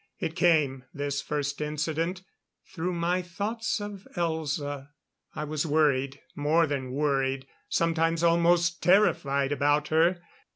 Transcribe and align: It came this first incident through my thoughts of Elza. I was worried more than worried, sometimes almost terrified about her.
It 0.17 0.35
came 0.35 0.83
this 0.91 1.21
first 1.21 1.61
incident 1.61 2.23
through 2.73 2.93
my 2.93 3.21
thoughts 3.21 3.79
of 3.79 4.07
Elza. 4.15 4.87
I 5.35 5.43
was 5.43 5.67
worried 5.67 6.19
more 6.35 6.65
than 6.65 6.91
worried, 6.91 7.45
sometimes 7.69 8.23
almost 8.23 8.81
terrified 8.81 9.51
about 9.51 9.89
her. 9.89 10.17